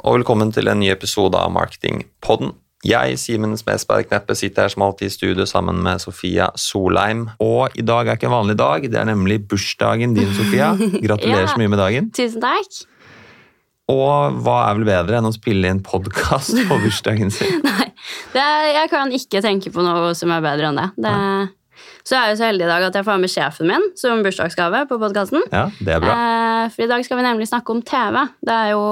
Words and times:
Og 0.00 0.16
velkommen 0.16 0.48
til 0.54 0.68
en 0.70 0.80
ny 0.80 0.88
episode 0.94 1.36
av 1.36 1.50
Marketingpodden. 1.52 2.54
Jeg, 2.88 3.18
Simen 3.20 3.52
Smedsberg 3.60 4.06
Kneppe, 4.08 4.32
sitter 4.38 4.64
her 4.64 4.72
som 4.72 4.86
alltid 4.86 5.10
i 5.10 5.12
studio 5.12 5.44
sammen 5.48 5.82
med 5.84 6.00
Sofia 6.00 6.46
Solheim. 6.56 7.26
Og 7.44 7.74
i 7.76 7.84
dag 7.84 8.08
er 8.08 8.16
ikke 8.16 8.30
en 8.30 8.38
vanlig 8.38 8.56
dag, 8.56 8.86
det 8.88 8.96
er 8.96 9.10
nemlig 9.10 9.42
bursdagen 9.50 10.14
din, 10.16 10.30
Sofia. 10.38 10.70
Gratulerer 11.04 11.44
Ja. 11.44 11.50
så 11.52 11.60
mye 11.60 11.72
med 11.74 11.82
dagen. 11.82 12.08
Tusen 12.16 12.40
takk. 12.40 12.80
Og 13.90 14.38
hva 14.46 14.56
er 14.70 14.78
vel 14.78 14.86
bedre 14.88 15.18
enn 15.18 15.28
å 15.28 15.34
spille 15.34 15.68
inn 15.68 15.82
podkast 15.84 16.56
på 16.70 16.78
bursdagen 16.86 17.32
sin? 17.34 17.60
Nei, 17.66 17.90
det 18.32 18.40
er, 18.40 18.70
jeg 18.78 18.92
kan 18.94 19.12
ikke 19.12 19.44
tenke 19.44 19.74
på 19.74 19.84
noe 19.84 20.14
som 20.16 20.32
er 20.32 20.44
bedre 20.46 20.70
enn 20.70 20.80
det. 20.80 20.88
det 21.04 21.14
så 22.06 22.16
jeg 22.16 22.22
er 22.22 22.32
jo 22.32 22.38
så 22.40 22.46
heldig 22.48 22.64
i 22.64 22.70
dag 22.70 22.84
at 22.88 22.96
jeg 22.96 23.04
får 23.04 23.20
med 23.20 23.30
sjefen 23.32 23.68
min 23.68 23.84
som 23.98 24.22
bursdagsgave 24.24 24.86
på 24.88 24.96
podkasten. 25.02 25.44
Ja, 25.52 25.66
det 25.84 25.98
er 25.98 26.00
bra. 26.00 26.14
Eh, 26.16 26.72
for 26.72 26.86
i 26.86 26.88
dag 26.88 27.04
skal 27.04 27.20
vi 27.20 27.26
nemlig 27.28 27.48
snakke 27.50 27.74
om 27.76 27.82
TV. 27.84 28.22
Det 28.40 28.56
er 28.56 28.72
jo 28.72 28.84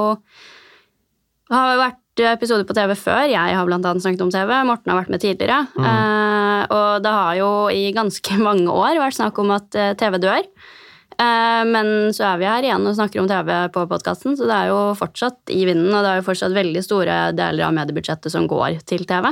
det 1.49 1.57
har 1.57 1.79
vært 1.81 2.23
episoder 2.29 2.65
på 2.67 2.75
TV 2.77 2.93
før. 2.99 3.23
Jeg 3.31 3.55
har 3.57 3.71
annet 3.73 4.03
snakket 4.03 4.21
om 4.25 4.33
TV. 4.33 4.51
Morten 4.67 4.91
har 4.91 4.99
vært 4.99 5.13
med 5.13 5.23
tidligere. 5.23 5.63
Eh, 5.79 6.61
og 6.75 6.99
det 7.05 7.13
har 7.15 7.39
jo 7.39 7.49
i 7.73 7.87
ganske 7.95 8.37
mange 8.47 8.69
år 8.69 8.99
vært 9.01 9.17
snakk 9.17 9.39
om 9.41 9.55
at 9.55 9.77
eh, 9.79 9.95
TV 9.97 10.19
dør. 10.21 10.45
Eh, 11.19 11.63
men 11.69 12.13
så 12.15 12.29
er 12.29 12.39
vi 12.41 12.49
her 12.49 12.67
igjen 12.67 12.85
og 12.85 12.95
snakker 12.99 13.23
om 13.23 13.31
TV 13.31 13.49
på 13.73 13.87
podkasten, 13.89 14.37
så 14.37 14.45
det 14.45 14.59
er 14.59 14.69
jo 14.71 14.79
fortsatt 14.99 15.51
i 15.55 15.63
vinden, 15.67 15.89
og 15.89 16.05
det 16.05 16.13
er 16.13 16.21
jo 16.21 16.27
fortsatt 16.29 16.55
veldig 16.55 16.85
store 16.85 17.17
deler 17.39 17.67
av 17.67 17.75
mediebudsjettet 17.79 18.35
som 18.35 18.47
går 18.51 18.77
til 18.89 19.07
TV. 19.09 19.31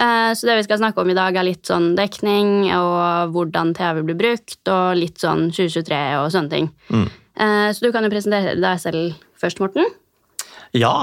Eh, 0.00 0.32
Så 0.34 0.50
det 0.50 0.58
vi 0.58 0.66
skal 0.66 0.82
snakke 0.82 1.04
om 1.04 1.14
i 1.14 1.18
dag, 1.18 1.36
er 1.36 1.46
litt 1.46 1.68
sånn 1.68 1.92
dekning 1.94 2.72
og 2.74 3.36
hvordan 3.36 3.74
TV 3.78 4.02
blir 4.02 4.18
brukt, 4.18 4.60
og 4.66 4.98
litt 4.98 5.22
sånn 5.22 5.50
2023 5.54 6.02
og 6.24 6.30
sånne 6.34 6.56
ting. 6.58 6.70
Mm. 6.90 7.08
Så 7.72 7.80
du 7.80 7.88
kan 7.94 8.04
jo 8.04 8.10
presentere 8.12 8.52
deg 8.60 8.80
selv 8.82 9.14
først, 9.40 9.62
Morten. 9.62 9.86
Ja, 10.76 10.94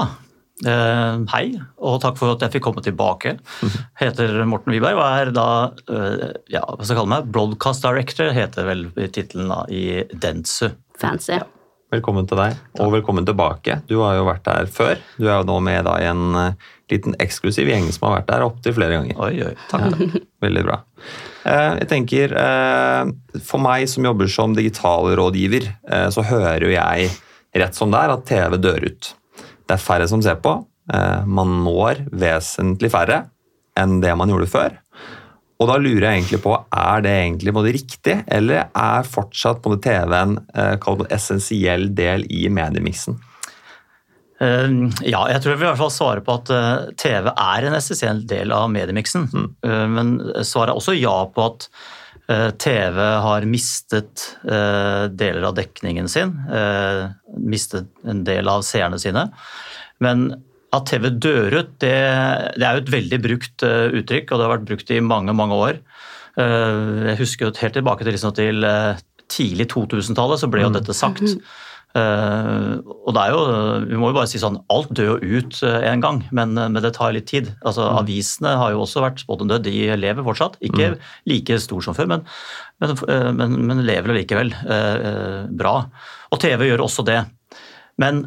Uh, 0.66 1.22
hei, 1.30 1.52
og 1.78 2.00
takk 2.02 2.16
for 2.18 2.32
at 2.34 2.40
jeg 2.42 2.56
fikk 2.56 2.64
komme 2.66 2.82
tilbake. 2.82 3.36
Heter 4.00 4.40
Morten 4.50 4.74
Wiberg 4.74 4.98
og 4.98 5.04
er 5.06 5.28
da 5.30 5.44
uh, 5.70 6.24
ja, 6.50 6.64
hva 6.66 6.80
skal 6.82 6.96
jeg 6.96 6.98
kalle 6.98 7.12
meg, 7.12 7.28
broadcast 7.30 7.84
director, 7.86 8.32
heter 8.34 8.66
vel 8.66 8.82
tittelen 9.14 9.52
i 9.70 10.02
Dentsu. 10.18 10.72
Fancy. 10.98 11.38
Velkommen 11.94 12.26
til 12.28 12.40
deg, 12.40 12.58
og 12.82 12.90
velkommen 12.92 13.28
tilbake. 13.28 13.78
Du 13.86 14.00
har 14.02 14.18
jo 14.18 14.26
vært 14.26 14.42
der 14.48 14.66
før. 14.66 14.98
Du 15.16 15.28
er 15.28 15.38
jo 15.38 15.46
nå 15.48 15.60
med 15.64 15.86
da 15.86 15.94
i 16.02 16.08
en 16.10 16.24
uh, 16.34 16.74
liten 16.90 17.14
eksklusiv 17.22 17.70
gjeng 17.70 17.86
som 17.94 18.08
har 18.08 18.18
vært 18.18 18.32
der 18.32 18.48
opptil 18.48 18.74
flere 18.76 18.98
ganger. 18.98 19.14
Oi, 19.28 19.52
oi, 19.52 19.54
takk. 19.70 19.94
Ja, 19.94 20.24
Veldig 20.42 20.66
bra. 20.66 20.80
Uh, 21.46 21.78
Jeg 21.78 21.88
tenker, 21.94 22.34
uh, 22.34 23.38
For 23.46 23.62
meg 23.62 23.86
som 23.94 24.10
jobber 24.10 24.26
som 24.26 24.58
digitalrådgiver, 24.58 25.70
så 26.10 26.26
hører 26.26 26.66
jo 26.66 26.74
jeg 26.74 27.14
rett 27.62 27.78
som 27.78 27.94
det 27.94 28.02
er 28.02 28.16
at 28.18 28.26
TV 28.26 28.58
dør 28.58 28.90
ut. 28.90 29.12
Det 29.68 29.76
er 29.76 29.84
færre 29.84 30.08
som 30.08 30.22
ser 30.24 30.40
på. 30.42 30.54
eh, 30.92 31.24
Man 31.28 31.58
når 31.64 32.06
vesentlig 32.10 32.90
færre 32.94 33.26
enn 33.78 34.00
det 34.02 34.14
man 34.16 34.32
gjorde 34.32 34.50
før. 34.50 34.76
Og 35.58 35.66
da 35.70 35.76
lurer 35.78 36.06
jeg 36.06 36.20
egentlig 36.20 36.40
på, 36.42 36.54
er 36.54 37.00
det 37.02 37.12
egentlig 37.12 37.54
både 37.54 37.72
riktig, 37.74 38.14
eller 38.30 38.68
er 38.72 39.06
fortsatt 39.06 39.60
både 39.62 39.80
TV 39.82 40.14
en 40.14 40.36
eh, 40.54 40.76
essensiell 41.14 41.88
del 41.94 42.24
i 42.30 42.46
mediemiksen? 42.48 43.18
Eh, 44.40 44.70
Ja, 45.02 45.26
jeg 45.28 45.42
tror 45.42 45.52
jeg 45.52 45.60
vil 45.60 45.66
i 45.66 45.70
hvert 45.72 45.82
fall 45.82 45.94
svare 45.94 46.24
på 46.24 46.38
at 46.38 46.52
TV 46.96 47.30
er 47.34 47.68
en 47.68 47.78
essensiell 47.78 48.24
del 48.26 48.54
av 48.54 48.70
mediemiksen. 48.70 49.28
Mm. 49.34 49.48
Men 49.94 50.12
svaret 50.42 50.72
er 50.72 50.78
også 50.78 50.94
ja 50.96 51.18
på 51.34 51.50
at 51.52 51.68
TV 52.60 52.98
har 53.24 53.46
mistet 53.48 54.26
eh, 54.44 55.06
deler 55.16 55.46
av 55.48 55.54
dekningen 55.56 56.08
sin. 56.12 56.34
eh, 56.52 57.06
Mistet 57.38 57.88
en 58.04 58.24
del 58.26 58.48
av 58.52 58.62
seerne 58.66 58.98
sine. 59.00 59.28
Men 60.04 60.26
at 60.76 60.84
TV 60.90 61.08
dør 61.16 61.54
ut, 61.62 61.70
det, 61.80 61.94
det 62.60 62.66
er 62.68 62.76
jo 62.76 62.82
et 62.84 62.92
veldig 62.92 63.18
brukt 63.24 63.64
eh, 63.64 63.86
uttrykk, 64.02 64.28
og 64.34 64.36
det 64.42 64.44
har 64.44 64.52
vært 64.58 64.66
brukt 64.68 64.90
i 64.92 65.00
mange, 65.00 65.32
mange 65.32 65.56
år. 65.56 65.78
Eh, 66.36 67.06
Jeg 67.14 67.18
husker 67.22 67.48
jo 67.48 67.54
helt 67.62 67.78
tilbake 67.80 68.04
til, 68.04 68.12
liksom, 68.18 68.34
til 68.36 68.68
eh, 68.68 69.00
tidlig 69.32 69.70
2000-tallet, 69.72 70.40
så 70.42 70.50
ble 70.52 70.66
jo 70.66 70.74
dette 70.76 70.94
sagt. 70.96 71.24
Eh, 71.96 72.72
og 72.84 73.14
det 73.16 73.22
er 73.22 73.32
jo, 73.32 73.38
Vi 73.88 73.98
må 73.98 74.10
jo 74.10 74.16
bare 74.18 74.28
si 74.30 74.40
sånn, 74.40 74.58
alt 74.70 74.90
dør 74.94 75.14
jo 75.16 75.38
ut 75.40 75.60
uh, 75.64 75.78
en 75.88 76.02
gang, 76.04 76.20
men, 76.36 76.52
men 76.58 76.82
det 76.84 76.92
tar 76.98 77.14
litt 77.16 77.30
tid. 77.30 77.52
Altså 77.66 77.86
Avisene 77.96 78.52
har 78.60 78.74
jo 78.74 78.82
også 78.84 79.04
vært 79.04 79.22
spådd 79.24 79.46
død, 79.48 79.64
de 79.66 79.96
lever 79.96 80.26
fortsatt. 80.26 80.58
Ikke 80.64 80.94
like 81.30 81.60
stor 81.64 81.84
som 81.84 81.96
før, 81.96 82.10
men, 82.12 82.26
men, 82.82 82.94
uh, 83.08 83.30
men, 83.32 83.84
lever 83.88 84.20
likevel 84.20 84.52
eh, 84.52 85.08
eh, 85.10 85.40
bra. 85.58 85.78
Og 86.32 86.42
TV 86.42 86.68
gjør 86.68 86.84
også 86.86 87.06
det. 87.08 87.22
Men 87.98 88.26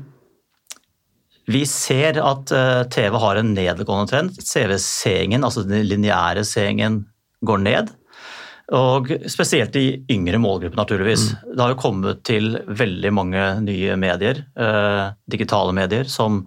vi 1.51 1.63
ser 1.69 2.19
at 2.21 2.51
eh, 2.53 2.83
TV 2.93 3.17
har 3.23 3.39
en 3.39 3.53
nedgående 3.55 4.09
trend. 4.11 4.37
CV-seingen, 4.37 5.45
altså 5.45 5.65
den 5.67 5.87
lineære 5.89 6.45
seingen, 6.47 7.05
går 7.45 7.63
ned. 7.63 7.89
Og 8.71 9.09
spesielt 9.27 9.75
i 9.75 9.85
yngre 10.13 10.39
målgrupper, 10.39 10.79
naturligvis. 10.79 11.25
Det 11.43 11.59
har 11.59 11.73
jo 11.73 11.81
kommet 11.81 12.21
til 12.27 12.53
veldig 12.67 13.11
mange 13.11 13.43
nye 13.65 13.97
medier, 13.99 14.45
eh, 14.55 15.11
digitale 15.27 15.75
medier, 15.75 16.07
som, 16.07 16.45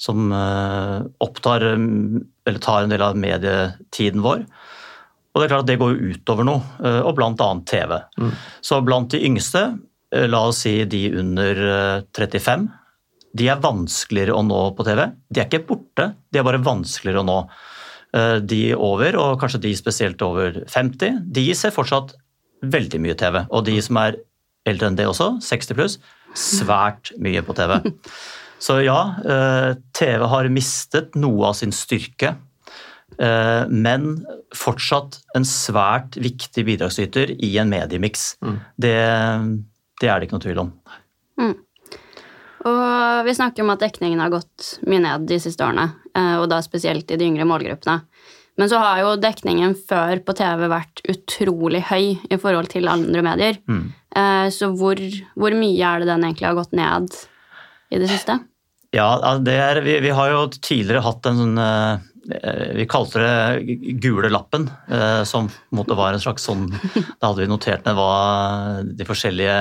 som 0.00 0.32
eh, 0.34 0.98
opptar 1.22 1.68
mm, 1.78 2.18
eller 2.50 2.62
tar 2.62 2.82
en 2.82 2.94
del 2.94 3.04
av 3.06 3.18
medietiden 3.18 4.24
vår. 4.24 4.42
Og 5.32 5.40
det 5.40 5.46
er 5.46 5.52
klart 5.54 5.64
at 5.64 5.70
det 5.70 5.78
går 5.80 5.94
jo 5.94 6.12
utover 6.12 6.46
noe, 6.48 6.62
eh, 6.84 7.00
og 7.00 7.22
annet 7.22 7.66
TV. 7.70 7.96
Så 8.60 8.82
blant 8.84 9.14
de 9.14 9.22
yngste, 9.24 9.78
eh, 10.12 10.26
la 10.28 10.44
oss 10.48 10.64
si 10.66 10.84
de 10.84 11.06
under 11.22 11.62
eh, 11.68 12.02
35, 12.12 12.68
de 13.32 13.48
er 13.48 13.62
vanskeligere 13.62 14.34
å 14.36 14.42
nå 14.44 14.74
på 14.76 14.84
TV. 14.84 15.06
De 15.32 15.40
er 15.40 15.48
ikke 15.48 15.66
borte, 15.70 16.12
de 16.28 16.38
er 16.38 16.44
bare 16.44 16.60
vanskeligere 16.60 17.22
å 17.22 17.28
nå. 17.28 17.38
Eh, 18.12 18.38
De 18.44 18.74
over, 18.76 19.16
og 19.16 19.40
kanskje 19.40 19.62
de 19.64 19.72
spesielt 19.76 20.22
over 20.22 20.62
50, 20.68 21.22
de 21.32 21.46
ser 21.56 21.72
fortsatt 21.74 22.14
veldig 22.62 23.00
mye 23.02 23.16
TV. 23.18 23.42
Og 23.50 23.64
de 23.66 23.78
som 23.82 23.98
er 24.02 24.20
eldre 24.68 24.90
enn 24.90 24.98
det 24.98 25.08
også, 25.08 25.34
60 25.42 25.78
pluss, 25.78 25.98
svært 26.38 27.12
mye 27.20 27.42
på 27.44 27.56
TV. 27.56 27.78
Så 28.62 28.78
ja, 28.84 29.00
eh, 29.26 29.72
TV 29.96 30.22
har 30.30 30.48
mistet 30.54 31.16
noe 31.18 31.48
av 31.48 31.56
sin 31.58 31.72
styrke, 31.74 32.36
eh, 33.18 33.64
men 33.66 34.20
fortsatt 34.54 35.18
en 35.34 35.48
svært 35.48 36.14
viktig 36.14 36.62
bidragsyter 36.68 37.34
i 37.42 37.50
en 37.58 37.72
mediemiks. 37.72 38.36
Det, 38.78 38.94
det 39.98 40.12
er 40.12 40.20
det 40.20 40.28
ikke 40.28 40.38
noe 40.38 40.46
tvil 40.46 40.62
om. 40.62 40.70
Og 42.62 43.26
vi 43.26 43.34
snakker 43.34 43.64
om 43.64 43.72
at 43.74 43.82
dekningen 43.82 44.20
har 44.22 44.30
gått 44.30 44.76
mye 44.86 45.02
ned 45.02 45.26
de 45.26 45.40
siste 45.42 45.64
årene, 45.66 45.88
og 46.12 46.44
da 46.52 46.58
spesielt 46.60 47.10
i 47.10 47.16
de 47.16 47.24
yngre 47.30 47.46
målgruppene. 47.48 48.02
Men 48.60 48.68
så 48.68 48.82
har 48.82 48.98
jo 49.00 49.14
dekningen 49.16 49.72
før 49.88 50.20
på 50.26 50.34
TV 50.36 50.66
vært 50.68 51.00
utrolig 51.08 51.80
høy 51.88 52.18
i 52.28 52.38
forhold 52.40 52.68
til 52.74 52.90
andre 52.92 53.22
medier. 53.24 53.56
Mm. 53.64 53.86
Så 54.52 54.68
hvor, 54.76 55.00
hvor 55.40 55.56
mye 55.56 55.88
er 55.88 56.02
det 56.02 56.10
den 56.10 56.26
egentlig 56.28 56.50
har 56.50 56.58
gått 56.58 56.76
ned 56.76 57.16
i 57.88 58.00
det 58.02 58.10
siste? 58.12 58.36
Ja, 58.92 59.08
altså, 59.16 59.42
det 59.46 59.56
er, 59.56 59.80
vi, 59.84 59.96
vi 60.04 60.12
har 60.12 60.32
jo 60.34 60.46
tidligere 60.52 61.04
hatt 61.06 61.28
en 61.28 61.38
sånn 61.40 61.60
eh, 61.62 62.72
Vi 62.76 62.84
kalte 62.90 63.22
det 63.22 63.76
gule 64.04 64.28
lappen, 64.32 64.66
eh, 64.92 65.22
som 65.28 65.48
på 65.48 65.72
en 65.72 65.80
måte 65.80 65.96
var 65.96 66.12
en 66.12 66.22
slags 66.22 66.44
sånn 66.48 66.66
Da 67.18 67.30
hadde 67.30 67.40
vi 67.40 67.48
notert 67.50 67.86
ned 67.88 67.96
hva 67.96 68.82
de 68.84 69.06
forskjellige 69.08 69.56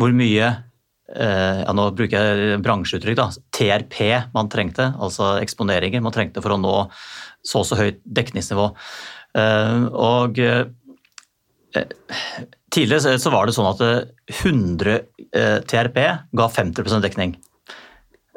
Hvor 0.00 0.16
mye 0.16 0.48
eh, 0.48 0.62
ja, 1.12 1.72
Nå 1.76 1.90
bruker 1.96 2.16
jeg 2.16 2.60
bransjeuttrykk, 2.64 3.16
da. 3.18 3.26
TRP 3.52 3.98
man 4.34 4.48
trengte, 4.48 4.86
altså 4.98 5.34
eksponeringer 5.42 6.00
man 6.02 6.14
trengte 6.14 6.40
for 6.42 6.54
å 6.56 6.60
nå 6.60 6.76
så 7.44 7.60
og 7.60 7.66
så 7.68 7.76
høyt 7.76 7.98
dekningsnivå. 8.08 8.70
Eh, 9.36 9.84
Og 9.92 10.38
eh, 10.40 10.64
tidligere 12.70 13.18
så- 13.18 13.30
var 13.32 13.46
det 13.46 13.54
sånn 13.54 13.68
at 13.74 13.80
eh, 13.80 14.04
100 14.44 15.00
eh, 15.34 15.60
TRP 15.60 15.98
ga 16.34 16.48
50 16.48 17.00
dekning. 17.02 17.36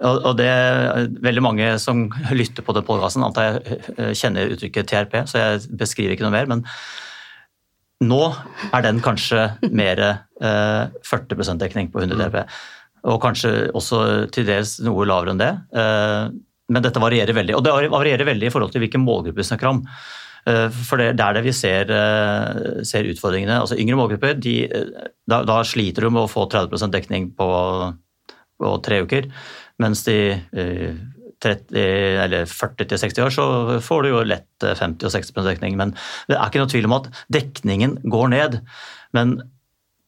Og 0.03 0.35
det 0.37 0.45
er 0.45 1.07
veldig 1.09 1.41
mange 1.41 1.79
som 1.79 2.09
lytter 2.31 2.61
på 2.61 2.73
den 2.75 2.83
podkasten, 2.85 3.23
antar 3.25 3.47
jeg 3.63 3.79
eh, 3.97 4.11
kjenner 4.13 4.51
uttrykket 4.53 4.85
TRP, 4.91 5.23
så 5.25 5.39
jeg 5.41 5.77
beskriver 5.77 6.13
ikke 6.13 6.27
noe 6.27 6.35
mer. 6.35 6.45
Men 6.45 6.65
nå 8.05 8.21
er 8.75 8.83
den 8.85 8.99
kanskje 9.01 9.47
mer 9.73 10.01
eh, 10.03 10.83
40% 11.07 11.61
dekning 11.63 11.89
på 11.93 12.03
100 12.03 12.19
dB. 12.19 12.43
Og 13.07 13.21
kanskje 13.23 13.71
også 13.77 14.01
til 14.33 14.45
dels 14.49 14.77
noe 14.85 15.07
lavere 15.07 15.33
enn 15.33 15.41
det. 15.41 15.53
Eh, 15.73 16.29
men 16.67 16.83
dette 16.83 17.01
varierer 17.01 17.33
veldig. 17.33 17.55
Og 17.57 17.63
det 17.65 17.73
varierer 17.93 18.27
veldig 18.27 18.49
i 18.49 18.53
forhold 18.53 18.73
til 18.73 18.83
hvilken 18.83 19.05
målgruppe 19.05 19.41
vi 19.41 19.47
snakker 19.47 19.71
om. 19.71 19.83
Eh, 20.47 20.67
For 20.69 21.01
det, 21.01 21.13
det 21.17 21.25
er 21.25 21.37
det 21.37 21.45
vi 21.47 21.55
ser, 21.55 21.93
eh, 21.93 22.81
ser 22.87 23.09
utfordringene. 23.09 23.61
Altså 23.63 23.79
Yngre 23.79 23.99
målgrupper 23.99 24.37
de, 24.39 24.57
eh, 24.67 25.07
da, 25.27 25.41
da 25.47 25.61
sliter 25.65 26.05
du 26.05 26.11
med 26.11 26.25
å 26.25 26.31
få 26.31 26.45
30% 26.51 26.93
dekning 26.93 27.31
på, 27.37 27.49
på 28.61 28.73
tre 28.85 29.01
uker. 29.07 29.31
Mens 29.81 30.03
de 30.05 30.17
eh, 30.35 30.93
30, 31.43 32.47
40 32.49 32.87
til 32.89 33.01
60 33.03 33.21
år, 33.25 33.33
så 33.33 33.45
får 33.83 34.03
du 34.03 34.09
jo 34.09 34.23
lett 34.25 34.65
eh, 34.65 34.77
50 34.77 35.09
og 35.09 35.13
60 35.13 35.45
dekning. 35.51 35.77
Men 35.79 35.93
det 36.29 36.37
er 36.37 36.49
ikke 36.49 36.63
noe 36.63 36.71
tvil 36.71 36.89
om 36.89 36.97
at 36.97 37.11
dekningen 37.33 37.99
går 38.09 38.33
ned. 38.33 38.59
Men 39.17 39.37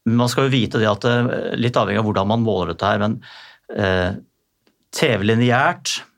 man 0.10 0.32
skal 0.32 0.48
jo 0.48 0.56
vite 0.56 0.82
det 0.82 0.90
at 0.90 1.08
eh, 1.08 1.32
litt 1.60 1.78
avhengig 1.78 2.02
av 2.02 2.10
hvordan 2.10 2.32
man 2.32 2.46
måler 2.46 2.74
dette 2.74 2.90
her, 2.90 3.02
men 3.04 3.20
eh, 3.76 4.18
TV 4.96 5.26
lineært 5.28 6.00
eh, 6.00 6.09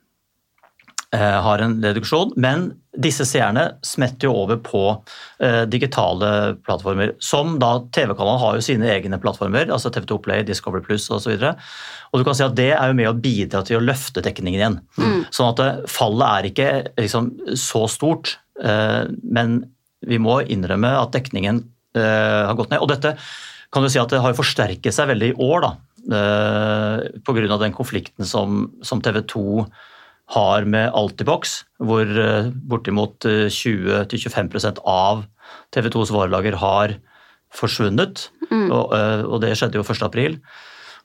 har 1.20 1.60
en 1.60 1.74
reduksjon, 1.84 2.30
men 2.40 2.70
disse 3.00 3.24
seerne 3.28 3.64
smetter 3.88 4.28
jo 4.28 4.34
over 4.44 4.58
på 4.64 4.82
eh, 5.44 5.64
digitale 5.72 6.58
plattformer. 6.66 7.14
Som 7.24 7.56
da 7.62 7.78
TV-kanalen 7.96 8.42
har 8.42 8.58
jo 8.58 8.66
sine 8.66 8.90
egne 8.92 9.20
plattformer, 9.22 9.70
altså 9.72 9.92
TV2 9.96 10.18
Play, 10.26 10.44
Discovery 10.48 10.84
Pluss 10.84 11.08
osv. 11.08 11.32
Og, 11.38 11.40
så 11.40 11.54
og 12.12 12.20
du 12.20 12.28
kan 12.28 12.36
si 12.36 12.44
at 12.44 12.58
det 12.58 12.72
er 12.76 12.92
jo 12.92 12.98
med 13.00 13.08
å 13.08 13.16
bidra 13.16 13.64
til 13.68 13.80
å 13.80 13.84
løfte 13.84 14.24
dekningen 14.24 14.60
igjen. 14.60 14.80
Mm. 15.00 15.22
Sånn 15.32 15.54
at 15.54 15.62
eh, 15.64 15.86
fallet 15.92 16.28
er 16.28 16.50
ikke 16.52 16.72
liksom, 17.00 17.30
så 17.60 17.86
stort, 17.92 18.36
eh, 18.64 19.06
men 19.24 19.62
vi 20.08 20.20
må 20.20 20.42
innrømme 20.44 20.92
at 20.98 21.16
dekningen 21.16 21.64
eh, 21.96 22.42
har 22.50 22.58
gått 22.60 22.74
ned. 22.74 22.84
Og 22.84 22.92
dette 22.92 23.16
kan 23.72 23.86
du 23.86 23.92
si 23.92 24.02
at 24.02 24.12
det 24.12 24.20
har 24.20 24.36
forsterket 24.36 24.92
seg 24.92 25.14
veldig 25.14 25.32
i 25.32 25.38
år. 25.40 25.64
da, 25.64 25.72
eh, 26.20 27.08
Pga. 27.24 27.56
den 27.56 27.78
konflikten 27.78 28.28
som, 28.28 28.66
som 28.84 29.00
TV 29.00 29.24
2 29.32 29.64
har 30.32 30.66
med 30.70 30.92
Altibox, 30.96 31.62
hvor 31.84 32.08
eh, 32.08 32.50
bortimot 32.52 33.26
20-25 33.26 34.58
eh, 34.62 34.82
av 34.88 35.26
TV 35.76 35.90
2s 35.92 36.14
varelager 36.16 36.58
har 36.62 36.96
forsvunnet. 37.52 38.30
Mm. 38.48 38.70
Og, 38.70 38.94
eh, 38.96 39.24
og, 39.28 39.40
det 39.44 39.56
skjedde 39.60 39.82
jo 39.82 39.84
1.4. 39.84 40.38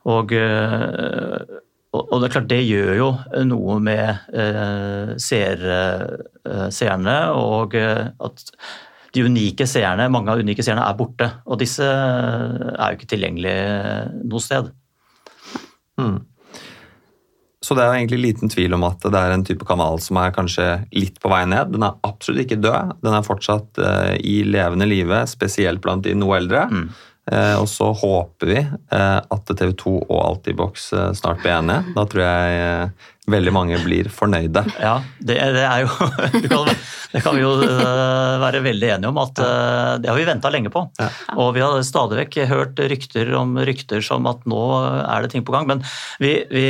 Og, 0.06 0.32
og 1.96 2.20
det 2.20 2.26
er 2.28 2.34
klart, 2.36 2.50
det 2.52 2.60
gjør 2.62 2.92
jo 2.94 3.08
noe 3.48 3.80
med 3.82 5.16
seerne, 5.18 7.16
og 7.34 7.74
at 7.74 8.44
de 9.16 9.24
unike 9.26 9.66
seerne, 9.66 10.06
mange 10.12 10.30
av 10.30 10.38
de 10.38 10.46
unike 10.46 10.62
seerne 10.62 10.84
er 10.86 10.94
borte. 11.00 11.26
Og 11.50 11.58
disse 11.58 11.82
er 11.82 12.92
jo 12.92 13.00
ikke 13.00 13.10
tilgjengelige 13.10 13.66
noe 14.30 14.44
sted. 14.44 14.70
Mm. 15.98 16.20
Så 17.64 17.74
det 17.74 17.86
er 17.86 17.94
egentlig 17.96 18.18
liten 18.20 18.52
tvil 18.52 18.76
om 18.76 18.84
at 18.86 19.00
det 19.00 19.16
er 19.16 19.32
en 19.32 19.44
type 19.46 19.64
kanal 19.66 19.98
som 20.04 20.18
er 20.20 20.34
kanskje 20.36 20.66
litt 20.94 21.16
på 21.22 21.30
vei 21.32 21.42
ned. 21.48 21.72
Den 21.72 21.86
er 21.86 21.96
absolutt 22.06 22.44
ikke 22.44 22.60
død. 22.60 22.98
Den 23.00 23.16
er 23.16 23.24
fortsatt 23.26 23.80
uh, 23.80 24.12
i 24.20 24.42
levende 24.46 24.88
live, 24.88 25.22
spesielt 25.30 25.80
blant 25.84 26.04
de 26.04 26.12
noe 26.18 26.36
eldre. 26.36 26.66
Mm. 26.68 26.90
Uh, 27.26 27.58
og 27.58 27.66
så 27.66 27.90
håper 27.90 28.50
vi 28.52 28.60
uh, 28.62 29.18
at 29.18 29.50
TV 29.50 29.72
2 29.74 29.96
og 30.04 30.18
Altibox 30.22 30.92
snart 31.18 31.42
blir 31.42 31.56
enige. 31.56 31.94
Da 31.96 32.04
tror 32.06 32.22
jeg 32.22 32.90
veldig 33.26 33.50
mange 33.50 33.78
blir 33.82 34.06
fornøyde. 34.14 34.62
Ja, 34.78 35.00
det, 35.18 35.40
det 35.56 35.64
er 35.66 35.82
jo 35.82 35.90
Det 37.16 37.22
kan 37.24 37.34
vi 37.34 37.42
jo 37.42 37.54
være 38.42 38.60
veldig 38.62 38.90
enige 38.96 39.08
om 39.08 39.18
at 39.22 39.38
det 40.02 40.10
har 40.10 40.18
vi 40.18 40.26
venta 40.28 40.50
lenge 40.52 40.70
på. 40.70 40.82
Ja. 41.00 41.06
Og 41.40 41.54
vi 41.56 41.62
har 41.64 41.78
stadig 41.86 42.18
vekk 42.18 42.36
hørt 42.50 42.82
rykter 42.92 43.30
om 43.38 43.56
rykter 43.56 44.04
som 44.04 44.26
at 44.28 44.44
nå 44.46 44.60
er 45.00 45.24
det 45.24 45.32
ting 45.32 45.46
på 45.46 45.54
gang. 45.54 45.66
Men 45.70 45.82
vi, 46.22 46.34
vi, 46.50 46.66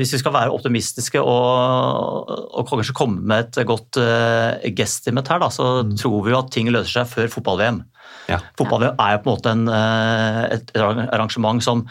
hvis 0.00 0.14
vi 0.16 0.22
skal 0.22 0.34
være 0.34 0.54
optimistiske 0.54 1.20
og, 1.20 2.32
og 2.32 2.70
kanskje 2.70 2.96
komme 2.96 3.20
med 3.20 3.50
et 3.52 3.68
godt 3.68 4.00
uh, 4.00 4.58
gestimet 4.74 5.28
her, 5.28 5.42
da, 5.44 5.50
så 5.52 5.82
mm. 5.82 5.96
tror 6.00 6.18
vi 6.24 6.34
jo 6.34 6.40
at 6.40 6.54
ting 6.54 6.72
løser 6.72 7.02
seg 7.02 7.12
før 7.12 7.34
fotball-VM. 7.36 7.82
Ja. 8.30 8.38
Fotball-VM 8.58 9.00
er 9.02 9.16
jo 9.16 9.22
på 9.24 9.30
en 9.30 9.36
måte 9.36 9.52
en, 9.52 9.68
et 10.54 10.74
arrangement 10.78 11.62
som 11.64 11.86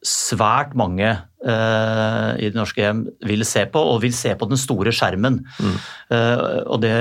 svært 0.00 0.72
mange 0.78 1.08
uh, 1.12 2.30
i 2.40 2.48
det 2.48 2.56
norske 2.56 2.80
hjem 2.80 3.02
vil 3.28 3.44
se 3.48 3.66
på, 3.68 3.80
og 3.92 4.00
vil 4.04 4.14
se 4.16 4.32
på 4.38 4.48
den 4.48 4.60
store 4.60 4.92
skjermen. 4.96 5.40
Mm. 5.60 5.76
Uh, 6.12 6.40
og 6.64 6.80
det, 6.84 6.94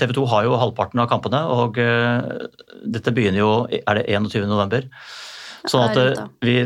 TV 0.00 0.14
2 0.18 0.26
har 0.32 0.48
jo 0.48 0.58
halvparten 0.58 1.02
av 1.02 1.10
kampene, 1.12 1.44
og 1.54 1.78
uh, 1.78 2.48
dette 2.82 3.14
begynner 3.14 3.42
jo 3.42 3.52
er 3.78 4.00
det 4.00 4.06
21. 4.10 4.48
november. 4.50 4.88
Sånn 5.68 5.90
at 5.92 6.22
vi, 6.42 6.56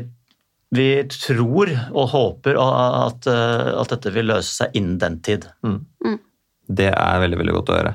vi, 0.73 0.89
tror 1.11 1.73
og 1.91 2.13
håper 2.13 2.61
at, 2.63 3.27
at, 3.27 3.91
dette 3.91 4.13
vil 4.15 4.31
løse 4.31 4.53
seg 4.63 4.77
innen 4.79 5.01
den 5.03 5.19
tid. 5.27 5.49
Mm. 5.67 5.81
Mm. 6.07 6.21
Det 6.79 6.93
er 6.95 7.23
veldig, 7.25 7.41
veldig 7.43 7.57
godt 7.59 7.73
å 7.73 7.79
høre. 7.81 7.95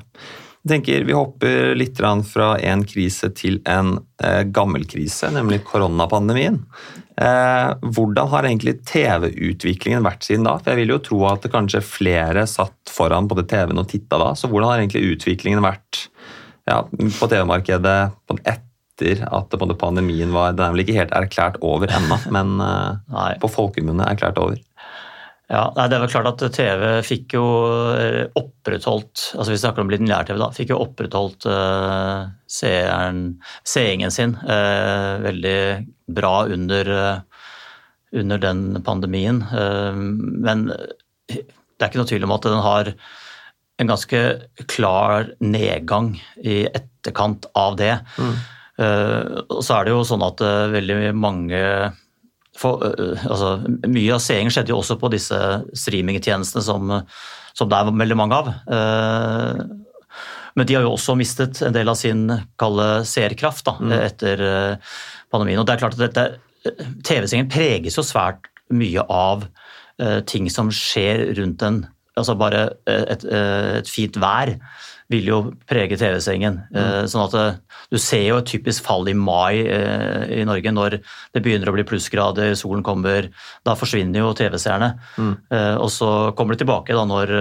Jeg 0.59 0.73
tenker 0.73 1.05
Vi 1.07 1.15
hopper 1.15 1.75
litt 1.79 1.99
fra 2.27 2.53
en 2.59 2.81
krise 2.87 3.29
til 3.31 3.61
en 3.69 3.97
eh, 4.23 4.43
gammel 4.43 4.83
krise, 4.89 5.29
nemlig 5.31 5.63
koronapandemien. 5.63 6.59
Eh, 7.19 7.69
hvordan 7.95 8.27
har 8.31 8.47
egentlig 8.47 8.77
TV-utviklingen 8.87 10.03
vært 10.03 10.27
siden 10.27 10.47
da? 10.47 10.57
For 10.59 10.71
Jeg 10.71 10.81
vil 10.81 10.93
jo 10.95 11.01
tro 11.03 11.21
at 11.31 11.43
det 11.43 11.53
kanskje 11.53 11.83
flere 11.83 12.45
satt 12.47 12.91
foran 12.91 13.27
både 13.31 13.47
TV-en 13.47 13.81
og 13.81 13.89
titta 13.91 14.19
da. 14.19 14.33
Så 14.35 14.51
hvordan 14.51 14.71
har 14.71 14.83
egentlig 14.83 15.15
utviklingen 15.15 15.63
vært 15.63 16.05
ja, 16.69 16.83
på 16.83 17.31
TV-markedet 17.31 17.97
etter 18.43 19.23
at 19.31 19.55
pandemien 19.79 20.31
var 20.35 20.53
Den 20.53 20.65
er 20.65 20.73
vel 20.75 20.83
ikke 20.83 20.97
helt 20.99 21.15
erklært 21.15 21.59
over 21.63 21.91
ennå, 21.91 22.19
men 22.35 22.59
eh, 22.63 23.37
på 23.39 23.51
folkemunne 23.51 24.11
erklært 24.11 24.39
over? 24.43 24.59
Ja, 25.49 25.63
det 25.73 25.95
er 25.97 26.03
vel 26.03 26.11
klart 26.11 26.27
at 26.29 26.43
TV 26.53 26.83
fikk 27.01 27.33
jo 27.33 27.45
eh, 27.97 28.27
opprettholdt 28.37 29.31
altså 29.33 29.49
Vi 29.49 29.57
snakker 29.57 29.81
om 29.81 29.89
lineær-TV, 29.89 30.37
da. 30.37 30.51
Fikk 30.53 30.75
jo 30.75 30.81
opprettholdt 30.83 31.47
uh, 31.49 32.27
seingen 32.45 34.13
sin 34.13 34.35
uh, 34.43 35.17
veldig 35.23 35.61
bra 36.13 36.33
under, 36.53 36.91
uh, 36.93 37.47
under 38.13 38.43
den 38.43 38.61
pandemien. 38.85 39.41
Men 39.49 40.67
det 40.69 41.41
er 41.41 41.89
ikke 41.89 42.01
noe 42.01 42.11
tvil 42.11 42.27
om 42.27 42.35
at 42.35 42.45
den 42.45 42.61
har 42.65 42.91
en 43.79 43.89
ganske 43.89 44.21
klar 44.69 45.31
nedgang 45.41 46.11
i 46.43 46.61
etterkant 46.67 47.47
av 47.57 47.77
det. 47.79 47.95
Mm. 48.19 48.33
Og 49.47 49.61
så 49.63 49.77
er 49.77 49.87
det 49.87 49.93
jo 49.93 50.01
sånn 50.07 50.25
at 50.25 50.41
veldig 50.73 51.13
mange 51.15 51.61
for, 52.59 52.83
altså, 52.83 53.51
mye 53.87 54.15
av 54.15 54.23
seingen 54.23 54.51
skjedde 54.53 54.73
jo 54.73 54.79
også 54.81 54.97
på 54.99 55.11
disse 55.13 55.37
streamingtjenestene 55.79 56.63
som, 56.65 56.91
som 57.55 57.69
det 57.71 57.77
er 57.77 57.93
veldig 58.01 58.17
mange 58.19 58.39
av. 58.39 58.49
Men 60.57 60.67
de 60.67 60.75
har 60.75 60.83
jo 60.83 60.91
også 60.97 61.15
mistet 61.15 61.61
en 61.63 61.75
del 61.75 61.87
av 61.91 61.95
sin 61.95 62.25
kalde 62.59 62.87
seerkraft 63.07 63.69
mm. 63.79 63.93
etter 63.95 64.43
pandemien. 65.31 65.61
Og 65.61 65.67
det 65.69 65.77
er 65.77 65.83
klart 65.85 66.03
at 66.03 66.19
TV-seingen 67.07 67.51
preges 67.53 67.95
jo 67.95 68.03
svært 68.03 68.49
mye 68.75 69.05
av 69.07 69.47
ting 70.27 70.49
som 70.51 70.73
skjer 70.73 71.29
rundt 71.39 71.63
en. 71.63 71.83
Altså 72.19 72.35
bare 72.35 72.65
et, 72.89 73.23
et 73.23 73.87
fint 73.87 74.19
vær 74.19 74.57
vil 75.09 75.29
jo 75.29 75.37
prege 75.69 75.97
TV-sengen. 75.97 76.59
Mm. 76.69 77.07
Sånn 77.09 77.25
at 77.25 77.37
eh, 77.39 77.57
Du 77.89 77.97
ser 78.01 78.27
jo 78.27 78.37
et 78.39 78.49
typisk 78.49 78.85
fall 78.85 79.09
i 79.09 79.15
mai 79.17 79.63
eh, 79.63 80.41
i 80.41 80.45
Norge 80.47 80.73
når 80.73 80.99
det 80.99 81.41
begynner 81.45 81.71
å 81.71 81.75
bli 81.75 81.85
plussgrader, 81.89 82.53
solen 82.59 82.85
kommer. 82.85 83.31
Da 83.65 83.75
forsvinner 83.79 84.21
jo 84.21 84.35
TV-seerne. 84.37 84.93
Mm. 85.17 85.33
Og 85.81 85.89
så 85.93 86.09
kommer 86.37 86.53
de 86.53 86.63
tilbake 86.63 86.95
da 86.95 87.03
når 87.07 87.33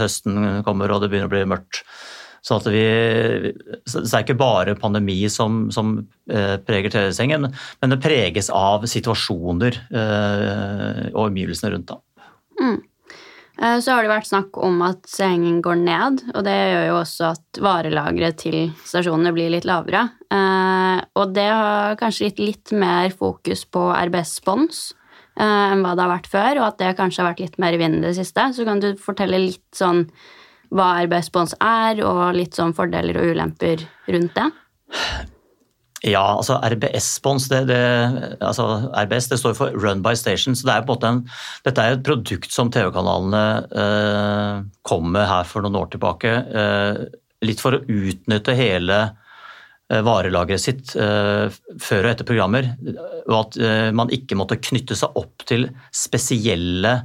høsten 0.00 0.64
kommer 0.66 0.92
og 0.92 1.02
det 1.02 1.10
begynner 1.12 1.28
å 1.28 1.34
bli 1.34 1.44
mørkt. 1.52 1.82
Så, 2.42 2.56
vi, 2.66 3.52
så 3.86 4.00
det 4.02 4.08
er 4.10 4.24
ikke 4.24 4.38
bare 4.40 4.74
pandemi 4.74 5.20
som, 5.30 5.68
som 5.74 5.94
preger 6.26 6.90
TV-sengen, 6.90 7.46
men 7.52 7.92
det 7.92 8.00
preges 8.02 8.50
av 8.50 8.88
situasjoner 8.90 9.78
og 11.12 11.20
omgivelsene 11.28 11.70
rundt. 11.76 11.92
da. 11.92 12.00
Mm. 12.58 12.80
Eh, 13.60 13.78
så 13.84 13.92
har 13.92 14.04
det 14.04 14.12
vært 14.12 14.30
snakk 14.30 14.56
om 14.64 14.80
at 14.86 15.04
sengen 15.10 15.60
går 15.64 15.78
ned, 15.82 16.22
og 16.32 16.44
det 16.46 16.54
gjør 16.56 16.86
jo 16.88 16.96
også 17.02 17.28
at 17.34 17.60
varelageret 17.62 18.38
til 18.40 18.58
stasjonene 18.88 19.34
blir 19.36 19.52
litt 19.52 19.68
lavere. 19.68 20.06
Eh, 20.32 21.02
og 21.20 21.34
det 21.36 21.48
har 21.50 21.98
kanskje 22.00 22.30
gitt 22.30 22.42
litt 22.42 22.74
mer 22.76 23.12
fokus 23.16 23.66
på 23.68 23.90
RBS-spons 23.92 24.84
eh, 25.36 25.66
enn 25.72 25.84
hva 25.84 25.92
det 25.96 26.06
har 26.06 26.14
vært 26.14 26.30
før, 26.32 26.62
og 26.62 26.68
at 26.70 26.80
det 26.80 26.94
kanskje 27.00 27.22
har 27.22 27.32
vært 27.32 27.44
litt 27.44 27.60
mer 27.62 27.76
i 27.76 27.82
vinden 27.82 28.00
i 28.00 28.08
det 28.08 28.16
siste. 28.22 28.48
Så 28.56 28.68
kan 28.68 28.80
du 28.82 28.92
fortelle 29.00 29.42
litt 29.42 29.68
sånn 29.76 30.06
hva 30.72 30.94
RBS-spons 31.04 31.58
er, 31.60 32.00
og 32.06 32.32
litt 32.38 32.56
sånn 32.56 32.72
fordeler 32.76 33.20
og 33.20 33.34
ulemper 33.34 33.84
rundt 34.08 34.40
det? 34.40 34.48
Ja, 36.02 36.22
altså 36.34 36.56
RBS-spons 36.66 37.44
det, 37.52 37.60
det, 37.68 37.78
altså 38.42 38.64
RBS 38.90 39.28
det 39.30 39.38
står 39.38 39.54
for 39.54 39.74
Run 39.78 40.02
by 40.02 40.16
Station. 40.18 40.56
så 40.58 40.66
det 40.66 40.74
er 40.74 40.86
på 40.86 40.96
en 40.96 40.98
måte 40.98 41.10
en, 41.12 41.20
Dette 41.62 41.84
er 41.84 41.94
et 41.94 42.04
produkt 42.06 42.50
som 42.50 42.72
TV-kanalene 42.74 43.42
eh, 43.84 44.64
kom 44.88 45.12
med 45.14 45.28
her 45.30 45.46
for 45.46 45.62
noen 45.62 45.78
år 45.78 45.92
tilbake. 45.94 46.32
Eh, 46.62 47.02
litt 47.46 47.62
for 47.62 47.78
å 47.78 47.82
utnytte 47.86 48.56
hele 48.58 48.98
eh, 49.04 50.02
varelageret 50.02 50.64
sitt 50.64 50.96
eh, 50.98 51.46
før 51.78 52.08
og 52.08 52.10
etter 52.10 52.30
programmer. 52.32 52.72
Og 53.28 53.36
at 53.38 53.60
eh, 53.62 53.90
man 53.94 54.10
ikke 54.10 54.38
måtte 54.38 54.58
knytte 54.58 54.98
seg 54.98 55.22
opp 55.22 55.46
til 55.46 55.68
spesielle 55.94 56.96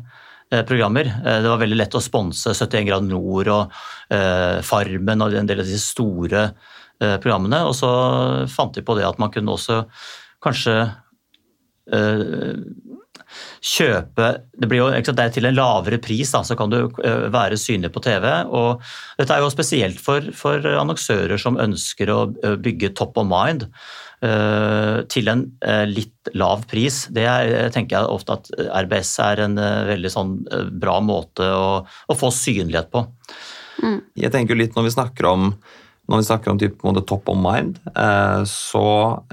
programmer. 0.49 1.09
Det 1.23 1.49
var 1.49 1.59
veldig 1.59 1.77
lett 1.77 1.95
å 1.97 2.01
sponse 2.03 2.53
71 2.55 2.87
grad 2.87 3.07
nord 3.07 3.49
og 3.51 3.77
Farmen 4.63 5.23
og 5.25 5.35
en 5.35 5.49
del 5.49 5.59
av 5.59 5.67
disse 5.67 5.91
store 5.91 6.45
Eh, 6.97 7.17
programmene. 7.21 7.61
Og 7.69 7.75
så 7.77 7.89
fant 8.49 8.73
de 8.73 8.81
på 8.85 8.95
det 8.97 9.05
at 9.05 9.19
man 9.21 9.29
kunne 9.33 9.53
også 9.53 9.83
kanskje 10.43 10.79
kjøpe 13.63 14.25
Det 14.59 14.67
blir 14.67 14.81
jo 14.81 14.87
det 14.91 15.23
er 15.23 15.29
til 15.31 15.45
en 15.47 15.55
lavere 15.55 16.01
pris, 16.03 16.33
da, 16.33 16.41
så 16.43 16.57
kan 16.59 16.67
du 16.67 16.89
være 17.31 17.55
synlig 17.55 17.93
på 17.95 18.01
TV. 18.03 18.25
og 18.51 18.81
Dette 19.15 19.37
er 19.37 19.39
jo 19.39 19.53
spesielt 19.53 20.01
for, 20.03 20.19
for 20.35 20.59
annonsører 20.67 21.39
som 21.39 21.55
ønsker 21.55 22.11
å 22.11 22.17
bygge 22.59 22.91
top 22.97 23.15
of 23.15 23.29
mind. 23.29 23.69
Eh, 24.25 24.99
til 25.11 25.31
en 25.31 25.43
eh, 25.65 25.85
litt 25.89 26.31
lav 26.37 26.65
pris. 26.69 27.05
Det 27.13 27.25
er, 27.29 27.69
tenker 27.73 27.97
jeg 27.97 28.13
ofte 28.13 28.37
at 28.37 28.51
RBS 28.85 29.11
er 29.25 29.43
en 29.45 29.57
veldig 29.91 30.13
sånn 30.13 30.37
bra 30.81 30.99
måte 31.03 31.47
å, 31.47 31.67
å 31.83 32.17
få 32.17 32.31
synlighet 32.33 32.91
på. 32.93 33.05
Mm. 33.83 33.99
Jeg 34.17 34.33
tenker 34.33 34.57
litt 34.57 34.77
når 34.77 34.89
vi 34.89 34.95
snakker 34.97 35.29
om 35.29 35.51
når 36.07 36.21
vi 36.21 36.25
snakker 36.29 36.53
om 36.53 36.59
type, 36.61 36.91
top 37.03 37.27
of 37.27 37.35
mind, 37.35 37.81
så 38.47 38.83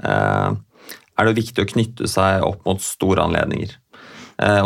er 0.03 1.21
det 1.23 1.37
viktig 1.37 1.63
å 1.63 1.69
knytte 1.69 2.09
seg 2.11 2.43
opp 2.43 2.65
mot 2.67 2.83
store 2.83 3.23
anledninger. 3.23 3.71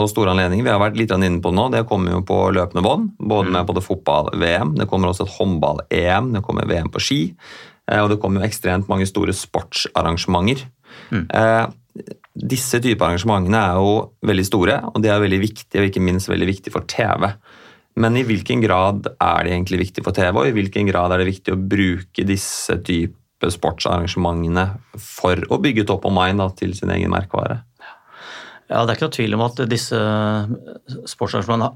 Og 0.01 0.07
store 0.09 0.33
anledninger, 0.33 0.65
Vi 0.65 0.71
har 0.73 0.81
vært 0.81 0.97
litt 0.97 1.13
inne 1.13 1.37
på 1.37 1.51
det 1.51 1.59
nå, 1.59 1.67
det 1.69 1.83
kommer 1.85 2.15
jo 2.15 2.23
på 2.25 2.39
løpende 2.49 2.81
bånd. 2.81 3.11
Både 3.21 3.53
med 3.53 3.69
både 3.69 3.85
fotball-VM, 3.85 4.73
det 4.79 4.89
kommer 4.89 5.11
også 5.11 5.27
et 5.27 5.35
håndball-EM, 5.37 6.33
det 6.33 6.41
kommer 6.41 6.65
VM 6.65 6.89
på 6.89 7.03
ski. 7.05 7.19
Eh, 7.89 8.01
og 8.03 8.11
det 8.11 8.19
kommer 8.21 8.41
jo 8.41 8.49
ekstremt 8.49 8.89
mange 8.91 9.07
store 9.09 9.35
sportsarrangementer. 9.35 10.65
Mm. 11.13 11.25
Eh, 11.25 12.05
disse 12.39 12.79
type 12.83 13.03
arrangementene 13.03 13.59
er 13.59 13.79
jo 13.79 13.93
veldig 14.25 14.45
store, 14.47 14.81
og 14.93 15.01
de 15.03 15.11
er 15.11 15.23
veldig 15.23 15.41
viktige, 15.41 15.81
og 15.81 15.89
ikke 15.89 16.03
minst 16.03 16.31
veldig 16.31 16.49
viktige 16.49 16.75
for 16.75 16.87
TV. 16.89 17.31
Men 17.99 18.15
i 18.15 18.23
hvilken 18.23 18.61
grad 18.63 19.09
er 19.11 19.47
de 19.47 19.55
egentlig 19.55 19.81
viktige 19.81 20.05
for 20.05 20.15
TV, 20.15 20.31
og 20.37 20.47
i 20.47 20.55
hvilken 20.55 20.87
grad 20.87 21.11
er 21.11 21.23
det 21.23 21.31
viktig 21.33 21.55
å 21.55 21.59
bruke 21.59 22.27
disse 22.27 22.77
type 22.85 23.49
sportsarrangementene 23.49 24.67
for 25.01 25.41
å 25.49 25.59
bygge 25.63 25.87
top 25.89 26.07
of 26.07 26.15
mind 26.15 26.43
da, 26.43 26.49
til 26.55 26.75
sin 26.77 26.93
egen 26.93 27.11
merkevare? 27.11 27.63
Ja, 28.69 28.85
Det 28.85 28.93
er 28.93 28.97
ikke 28.99 29.07
noe 29.07 29.17
tvil 29.17 29.35
om 29.35 29.45
at 29.47 29.61
disse 29.71 29.99
sportsarrangementene 31.09 31.73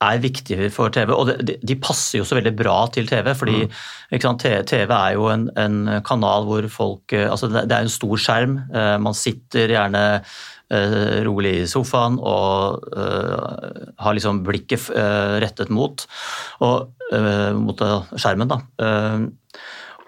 er 0.00 0.20
viktige 0.22 0.68
for 0.72 0.92
TV. 0.92 1.12
Og 1.12 1.32
de, 1.44 1.56
de, 1.60 1.76
passer 1.80 2.20
jo 2.20 2.26
så 2.28 2.38
veldig 2.38 2.52
bra 2.56 2.76
til 2.92 3.08
TV, 3.10 3.32
fordi 3.36 3.58
mm. 3.66 4.20
sant, 4.22 4.46
TV 4.68 4.94
er 4.96 5.16
jo 5.16 5.28
en, 5.32 5.48
en, 5.60 5.80
kanal 6.06 6.46
hvor 6.48 6.68
folk 6.72 7.14
eh, 7.16 7.28
altså 7.28 7.50
Det 7.52 7.66
er 7.68 7.84
en 7.84 7.92
stor 7.92 8.16
skjerm. 8.20 8.56
Eh, 8.72 8.96
man 9.02 9.16
sitter 9.16 9.74
gjerne 9.76 10.04
uh, 10.20 11.16
rolig 11.26 11.54
i 11.60 11.68
sofaen 11.68 12.18
og 12.22 12.84
har 14.00 14.16
liksom 14.16 14.44
blikket 14.46 14.86
rettet 15.42 15.72
mot, 15.74 16.04
og, 16.62 16.92
mot 17.58 17.82
skjermen. 18.14 18.52
Da. 18.52 18.60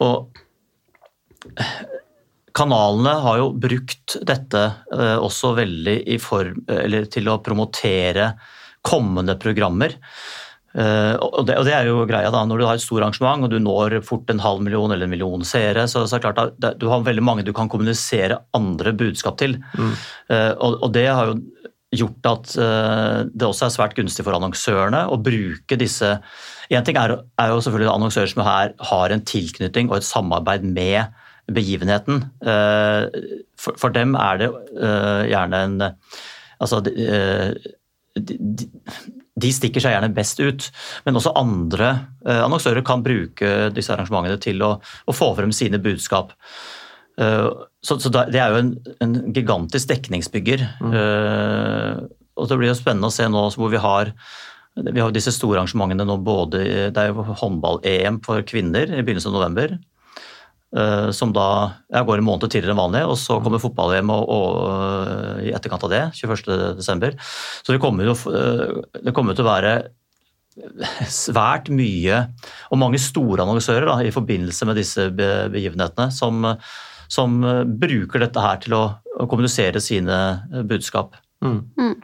og 0.07 0.31
Kanalene 2.55 3.17
har 3.25 3.41
jo 3.41 3.51
brukt 3.59 4.21
dette 4.23 4.63
også 5.19 5.55
veldig 5.59 5.99
form, 6.23 6.63
til 7.11 7.33
å 7.33 7.41
promotere 7.43 8.31
kommende 8.87 9.37
programmer. 9.41 9.95
Uh, 10.73 11.19
og, 11.21 11.43
det, 11.45 11.59
og, 11.61 11.67
det, 11.69 11.73
er 11.77 11.85
jo 11.85 12.07
greia 12.09 12.31
da, 12.33 12.47
Når 12.49 12.63
du 12.63 12.65
har 12.65 12.79
et 12.79 12.81
stort 12.81 13.03
arrangement 13.03 13.45
og 13.45 13.51
du 13.53 13.59
når 13.61 13.99
fort 14.09 14.31
en 14.33 14.41
halv 14.41 14.63
million 14.65 14.89
eller 14.89 15.05
en 15.05 15.13
million 15.13 15.43
seere, 15.45 15.85
så, 15.85 16.07
så 16.09 16.17
er 16.17 16.23
det 16.23 16.31
klart 16.31 16.63
at 16.65 16.79
du 16.81 16.87
har 16.89 17.05
veldig 17.05 17.25
mange 17.25 17.45
du 17.45 17.53
kan 17.53 17.69
kommunisere 17.69 18.39
andre 18.57 18.95
budskap 18.97 19.37
til. 19.43 19.59
Mm. 19.77 19.91
Uh, 20.33 20.53
og, 20.57 20.79
og, 20.79 20.87
det 20.95 21.05
har 21.11 21.29
jo 21.29 21.35
gjort 21.93 22.29
at 22.31 22.55
uh, 22.57 23.19
det 23.29 23.45
også 23.51 23.67
er 23.67 23.75
svært 23.75 23.99
gunstig 23.99 24.25
for 24.25 24.39
annonsørene 24.39 25.05
å 25.13 25.21
bruke 25.21 25.77
disse 25.81 26.17
Én 26.73 26.87
ting 26.89 26.97
er, 26.97 27.19
er, 27.21 27.51
jo 27.53 27.61
selvfølgelig 27.61 27.91
annonsører 27.93 28.31
som 28.31 28.41
her 28.47 28.71
har 28.89 29.13
en 29.13 29.21
tilknytning 29.29 29.91
og 29.91 29.99
et 29.99 30.07
samarbeid 30.09 30.63
med 30.65 31.11
begivenheten. 31.53 32.23
For, 32.41 33.77
for, 33.77 33.93
dem 33.93 34.15
er 34.17 34.41
det 34.41 34.49
gjerne 35.29 35.61
en 35.67 35.75
altså, 35.85 36.81
de, 38.19 38.67
de, 39.35 39.51
stikker 39.55 39.83
seg 39.83 39.97
gjerne 39.97 40.13
best 40.15 40.41
ut. 40.43 40.69
Men 41.07 41.19
også 41.19 41.35
andre 41.39 41.91
eh, 42.27 42.43
annonsører 42.45 42.85
kan 42.87 43.05
bruke 43.05 43.73
disse 43.75 43.93
arrangementene 43.95 44.41
til 44.43 44.63
å, 44.65 44.77
å 44.81 45.17
få 45.17 45.33
frem 45.39 45.55
sine 45.57 45.81
budskap. 45.83 46.35
Uh, 47.21 47.69
så, 47.85 47.99
så, 48.01 48.09
det 48.09 48.41
er 48.41 48.55
jo 48.55 48.61
en, 48.63 48.71
en 49.05 49.19
gigantisk 49.37 49.91
dekningsbygger. 49.91 50.65
Mm. 50.81 50.95
Uh, 50.97 51.99
og 52.41 52.49
det 52.49 52.57
blir 52.57 52.73
jo 52.73 52.79
spennende 52.79 53.11
å 53.11 53.15
se 53.15 53.27
nå 53.29 53.45
hvor 53.59 53.73
vi 53.73 53.81
har 53.83 54.15
vi 54.73 55.03
har 55.03 55.13
disse 55.13 55.35
store 55.37 55.59
arrangementene 55.61 56.07
nå 56.09 56.15
både 56.25 56.63
Det 56.97 57.01
er 57.03 57.11
jo 57.11 57.27
håndball-EM 57.43 58.23
for 58.25 58.41
kvinner 58.49 58.89
i 58.89 59.03
begynnelsen 59.03 59.29
av 59.29 59.37
november. 59.37 59.75
Eh, 60.73 61.11
som 61.13 61.35
da 61.37 61.47
jeg 61.93 62.07
går 62.09 62.23
en 62.23 62.25
måned 62.25 62.49
tidligere 62.49 62.73
enn 62.73 62.81
vanlig, 62.81 63.03
og 63.05 63.19
så 63.21 63.37
kommer 63.45 63.61
fotball-EM 63.61 64.13
i 65.45 65.51
etterkant 65.53 65.83
av 65.85 65.91
det, 65.93 66.05
21.12. 66.17 67.19
Så 67.61 67.75
det 67.75 67.81
kommer, 67.83 68.09
jo, 68.09 68.15
eh, 68.33 68.79
det 69.05 69.13
kommer 69.13 69.37
til 69.37 69.45
å 69.45 69.51
være 69.51 69.75
svært 71.13 71.69
mye, 71.73 72.23
og 72.73 72.81
mange 72.81 73.01
store 73.01 73.45
annonsører 73.45 73.89
da, 73.89 73.99
i 74.01 74.15
forbindelse 74.15 74.69
med 74.69 74.81
disse 74.81 75.11
begivenhetene, 75.13 76.09
som, 76.13 76.41
som 77.13 77.37
bruker 77.81 78.25
dette 78.25 78.41
her 78.41 78.65
til 78.65 78.77
å, 78.77 78.83
å 79.21 79.29
kommunisere 79.29 79.81
sine 79.81 80.17
budskap. 80.69 81.21
Mm. 81.45 81.61
Mm. 81.77 81.95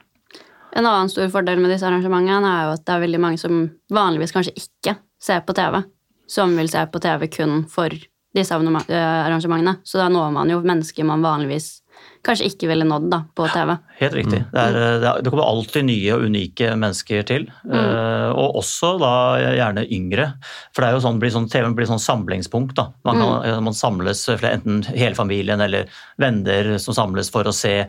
En 0.77 0.85
annen 0.85 1.09
stor 1.09 1.33
fordel 1.33 1.61
med 1.61 1.73
disse 1.73 1.89
arrangementene 1.89 2.53
er 2.53 2.69
jo 2.69 2.77
at 2.77 2.85
det 2.85 2.95
er 2.95 3.05
veldig 3.07 3.25
mange 3.25 3.41
som 3.41 3.65
vanligvis 3.93 4.37
kanskje 4.37 4.57
ikke 4.61 4.99
ser 5.25 5.41
på 5.49 5.57
TV, 5.57 5.81
som 6.29 6.53
vil 6.57 6.69
se 6.69 6.85
på 6.93 7.01
TV 7.05 7.29
kun 7.33 7.63
for 7.73 7.97
disse 8.37 8.55
eh, 8.55 9.27
arrangementene. 9.27 9.79
Så 9.85 10.01
da 10.01 10.09
når 10.13 10.33
man 10.35 10.51
jo 10.53 10.63
mennesker 10.65 11.07
man 11.09 11.25
vanligvis 11.25 11.79
kanskje 12.23 12.47
ikke 12.51 12.69
ville 12.71 12.87
nådd 12.87 13.09
da, 13.11 13.19
på 13.35 13.47
TV. 13.51 13.73
Helt 13.99 14.15
riktig. 14.15 14.41
Mm. 14.43 14.51
Det, 14.53 14.63
er, 14.63 14.77
eh, 14.79 15.07
det, 15.23 15.33
kommer 15.33 15.49
alltid 15.49 15.87
nye 15.89 16.13
og 16.15 16.27
unike 16.29 16.75
mennesker 16.79 17.25
til. 17.27 17.49
Mm. 17.65 17.75
Uh, 17.75 18.29
og 18.39 18.61
også 18.61 18.93
da 19.01 19.15
gjerne 19.57 19.87
yngre. 19.95 20.29
For 20.75 20.85
det 20.85 20.91
er 20.91 20.99
jo 20.99 21.03
sånn, 21.07 21.19
blir 21.23 21.35
sånn, 21.35 21.49
TV 21.51 21.71
blir 21.79 21.91
sånn 21.91 22.03
samlingspunkt. 22.03 22.77
da. 22.79 22.89
Man, 23.09 23.23
kan, 23.23 23.35
mm. 23.47 23.67
man 23.71 23.79
samles, 23.79 24.27
enten 24.37 24.83
hele 24.93 25.19
familien 25.19 25.63
eller 25.65 25.91
venner 26.21 26.77
som 26.83 26.97
samles 26.97 27.33
for 27.35 27.49
å 27.49 27.55
se 27.55 27.81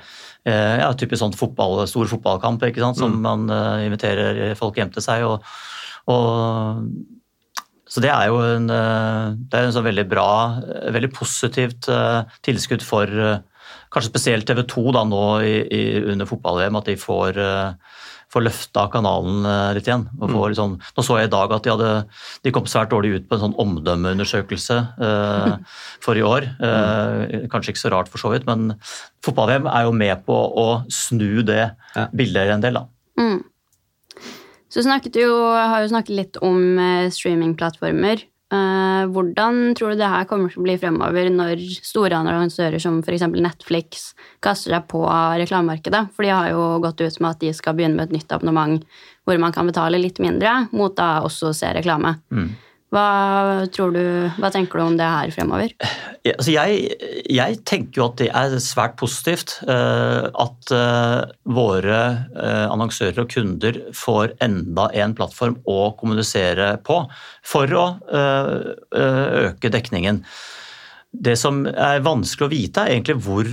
ja, 0.50 0.88
typisk 0.98 1.20
sånn 1.20 1.36
fotball, 1.36 1.82
stor 1.92 2.08
fotballkamp 2.10 2.64
ikke 2.64 2.82
sant? 2.82 2.98
som 2.98 3.18
mm. 3.18 3.26
man 3.26 3.82
inviterer 3.84 4.56
folk 4.58 4.80
hjem 4.80 4.94
til 4.96 5.04
seg. 5.04 5.26
og, 5.28 5.44
og 6.10 7.19
så 7.90 8.04
det 8.04 8.12
er 8.14 8.28
jo 8.30 8.42
en, 8.46 8.70
eh, 8.70 9.38
det 9.50 9.58
er 9.58 9.68
en 9.68 9.74
sånn 9.74 9.88
veldig 9.88 10.06
bra, 10.10 10.32
eh, 10.62 10.92
veldig 10.94 11.10
positivt 11.16 11.90
eh, 11.90 12.22
tilskudd 12.46 12.86
for 12.86 13.10
kanskje 13.90 14.12
spesielt 14.12 14.46
TV 14.46 14.62
2 14.70 14.92
da 14.94 15.02
nå 15.10 15.24
i, 15.42 15.56
i, 15.66 15.82
under 16.12 16.30
fotball-VM, 16.30 16.78
at 16.78 16.92
de 16.92 16.94
får, 17.02 17.40
får 18.30 18.44
løfta 18.46 18.84
kanalen 18.94 19.48
litt 19.74 19.90
igjen. 19.90 20.04
Mm. 20.14 20.36
Liksom, 20.54 20.76
nå 20.78 21.06
så 21.06 21.18
jeg 21.18 21.32
i 21.32 21.34
dag 21.34 21.56
at 21.56 21.66
de, 21.66 21.72
hadde, 21.74 21.90
de 22.46 22.54
kom 22.54 22.70
svært 22.70 22.94
dårlig 22.94 23.16
ut 23.16 23.26
på 23.26 23.40
en 23.40 23.44
sånn 23.48 23.58
omdømmeundersøkelse 23.66 24.78
eh, 25.08 25.58
for 26.06 26.22
i 26.22 26.26
år. 26.26 26.52
Eh, 26.62 27.50
kanskje 27.50 27.74
ikke 27.74 27.82
så 27.82 27.94
rart 27.96 28.14
for 28.14 28.22
så 28.22 28.30
vidt, 28.36 28.46
men 28.46 28.76
fotball-VM 29.26 29.66
er 29.74 29.90
jo 29.90 29.98
med 30.06 30.22
på 30.30 30.38
å 30.38 30.70
snu 30.94 31.42
det 31.50 31.64
ja. 31.66 32.06
bildet 32.14 32.54
en 32.54 32.68
del. 32.68 32.78
da. 32.78 32.86
Mm. 33.18 33.40
Så 34.70 34.84
snakket 34.86 35.16
du 35.18 35.24
jo, 35.24 35.38
har 35.54 35.82
jo 35.84 35.92
snakket 35.92 36.16
litt 36.16 36.42
om 36.46 36.78
eh, 36.78 37.10
streamingplattformer. 37.14 38.22
Eh, 38.50 39.04
hvordan 39.14 39.76
tror 39.78 39.94
du 39.94 40.00
det 40.00 40.10
her 40.10 40.26
kommer 40.30 40.50
til 40.50 40.62
å 40.62 40.66
bli 40.66 40.78
fremover 40.82 41.28
når 41.34 41.62
store 41.86 42.18
annonsører 42.18 42.82
som 42.82 42.98
f.eks. 43.04 43.28
Netflix 43.36 44.08
kaster 44.46 44.74
seg 44.74 44.88
på 44.90 45.04
reklamemarkedet? 45.42 46.08
For 46.16 46.26
de 46.26 46.34
har 46.34 46.50
jo 46.54 46.64
gått 46.86 47.02
ut 47.02 47.20
med 47.22 47.30
at 47.32 47.44
de 47.44 47.54
skal 47.54 47.78
begynne 47.78 48.00
med 48.00 48.10
et 48.10 48.20
nytt 48.20 48.34
abonnement 48.34 48.82
hvor 49.30 49.38
man 49.42 49.54
kan 49.54 49.70
betale 49.70 50.02
litt 50.02 50.18
mindre, 50.22 50.64
mot 50.74 50.96
da 50.98 51.20
også 51.26 51.52
å 51.52 51.58
se 51.58 51.70
reklame. 51.76 52.16
Mm. 52.34 52.50
Hva, 52.90 53.68
tror 53.70 53.92
du, 53.94 54.02
hva 54.42 54.50
tenker 54.50 54.80
du 54.80 54.82
om 54.82 54.96
det 54.98 55.06
her 55.06 55.30
fremover? 55.34 55.76
Altså 56.26 56.56
jeg, 56.56 56.96
jeg, 57.30 57.60
tenker 57.70 58.02
jo 58.02 58.08
at 58.08 58.18
det 58.18 58.30
er 58.34 58.56
svært 58.66 58.96
positivt 58.98 59.60
uh, 59.70 60.26
at 60.34 60.74
uh, 60.74 61.30
våre 61.54 62.00
uh, 62.34 62.66
annonsører 62.74 63.22
og 63.22 63.30
kunder 63.30 63.78
får 63.94 64.34
enda 64.42 64.88
en 65.04 65.14
plattform 65.18 65.60
å 65.70 65.92
kommunisere 66.02 66.74
på 66.86 67.04
for 67.46 67.78
å 67.78 67.86
øke 68.10 69.70
dekningen. 69.74 70.24
Det 71.10 71.38
som 71.42 71.64
er 71.70 72.04
vanskelig 72.06 72.48
å 72.48 72.54
vite, 72.54 72.84
er 72.84 72.98
egentlig 72.98 73.22
hvor 73.22 73.48